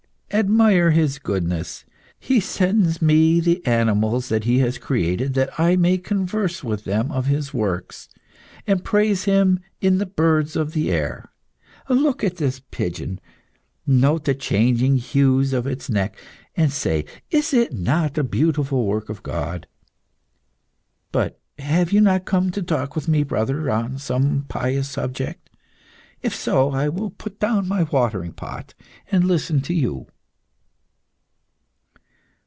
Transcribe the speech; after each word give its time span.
"Admire 0.33 0.91
his 0.91 1.19
goodness; 1.19 1.83
He 2.17 2.39
sends 2.39 3.01
me 3.01 3.41
the 3.41 3.63
animals 3.67 4.29
that 4.29 4.45
He 4.45 4.59
has 4.59 4.77
created 4.77 5.33
that 5.33 5.51
I 5.59 5.75
may 5.75 5.97
converse 5.97 6.63
with 6.63 6.85
them 6.85 7.11
of 7.11 7.25
His 7.25 7.53
works, 7.53 8.07
and 8.65 8.81
praise 8.81 9.25
Him 9.25 9.59
in 9.81 9.97
the 9.97 10.05
birds 10.05 10.55
of 10.55 10.71
the 10.71 10.89
air. 10.89 11.33
Look 11.89 12.23
at 12.23 12.37
this 12.37 12.61
pigeon; 12.71 13.19
note 13.85 14.23
the 14.23 14.33
changing 14.33 14.95
hues 14.99 15.51
of 15.51 15.67
its 15.67 15.89
neck, 15.89 16.15
and 16.55 16.71
say, 16.71 17.03
is 17.29 17.53
it 17.53 17.73
not 17.73 18.17
a 18.17 18.23
beautiful 18.23 18.85
work 18.85 19.09
of 19.09 19.23
God? 19.23 19.67
But 21.11 21.41
have 21.59 21.91
you 21.91 21.99
not 21.99 22.23
come 22.23 22.51
to 22.51 22.61
talk 22.63 22.95
with 22.95 23.09
me, 23.09 23.23
brother, 23.23 23.69
on 23.69 23.97
some 23.97 24.45
pious 24.47 24.87
subject? 24.87 25.49
If 26.21 26.33
so, 26.33 26.69
I 26.69 26.87
will 26.87 27.09
put 27.09 27.37
down 27.37 27.67
my 27.67 27.83
watering 27.83 28.31
pot, 28.31 28.73
and 29.11 29.25
listen 29.25 29.59
to 29.63 29.73
you." 29.73 30.07